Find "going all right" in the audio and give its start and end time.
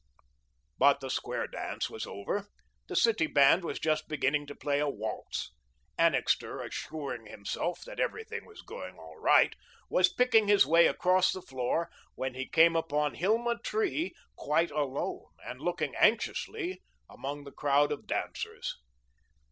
8.63-9.53